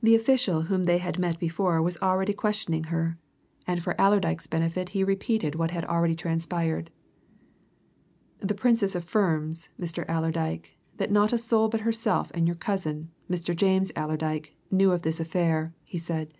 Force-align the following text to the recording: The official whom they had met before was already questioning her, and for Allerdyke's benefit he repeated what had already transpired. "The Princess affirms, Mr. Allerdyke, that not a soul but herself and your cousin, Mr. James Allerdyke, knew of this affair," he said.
The 0.00 0.14
official 0.14 0.62
whom 0.70 0.84
they 0.84 0.98
had 0.98 1.18
met 1.18 1.40
before 1.40 1.82
was 1.82 1.96
already 1.96 2.32
questioning 2.32 2.84
her, 2.94 3.18
and 3.66 3.82
for 3.82 3.96
Allerdyke's 4.00 4.46
benefit 4.46 4.90
he 4.90 5.02
repeated 5.02 5.56
what 5.56 5.72
had 5.72 5.84
already 5.86 6.14
transpired. 6.14 6.92
"The 8.38 8.54
Princess 8.54 8.94
affirms, 8.94 9.68
Mr. 9.80 10.04
Allerdyke, 10.08 10.78
that 10.98 11.10
not 11.10 11.32
a 11.32 11.38
soul 11.38 11.68
but 11.68 11.80
herself 11.80 12.30
and 12.34 12.46
your 12.46 12.54
cousin, 12.54 13.10
Mr. 13.28 13.52
James 13.52 13.90
Allerdyke, 13.96 14.54
knew 14.70 14.92
of 14.92 15.02
this 15.02 15.18
affair," 15.18 15.74
he 15.82 15.98
said. 15.98 16.34